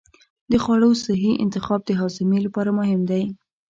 [0.51, 3.23] د خوړو صحي انتخاب د هاضمې لپاره مهم دی.